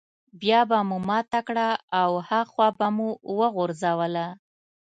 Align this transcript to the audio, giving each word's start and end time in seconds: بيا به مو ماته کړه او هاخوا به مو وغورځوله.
بيا 0.41 0.61
به 0.69 0.79
مو 0.89 0.97
ماته 1.09 1.39
کړه 1.47 1.67
او 2.01 2.11
هاخوا 2.27 2.67
به 2.77 2.87
مو 2.95 3.09
وغورځوله. 3.37 4.27